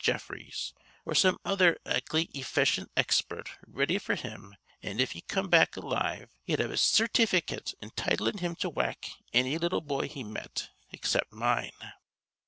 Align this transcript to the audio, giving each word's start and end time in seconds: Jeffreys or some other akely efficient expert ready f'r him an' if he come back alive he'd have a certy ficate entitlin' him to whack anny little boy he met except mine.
Jeffreys 0.03 0.73
or 1.05 1.13
some 1.13 1.37
other 1.45 1.77
akely 1.85 2.23
efficient 2.33 2.89
expert 2.97 3.49
ready 3.67 3.99
f'r 3.99 4.17
him 4.19 4.55
an' 4.81 4.99
if 4.99 5.11
he 5.11 5.21
come 5.21 5.47
back 5.47 5.77
alive 5.77 6.31
he'd 6.41 6.57
have 6.57 6.71
a 6.71 6.75
certy 6.75 7.23
ficate 7.27 7.75
entitlin' 7.83 8.39
him 8.39 8.55
to 8.55 8.67
whack 8.67 9.11
anny 9.31 9.59
little 9.59 9.79
boy 9.81 10.07
he 10.07 10.23
met 10.23 10.71
except 10.91 11.31
mine. 11.31 11.91